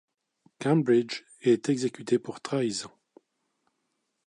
[0.59, 2.89] Cambridge est exécuté pour trahison.